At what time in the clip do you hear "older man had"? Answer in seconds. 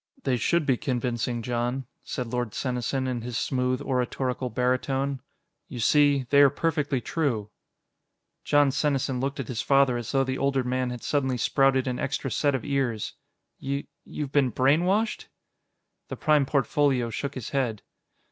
10.39-11.03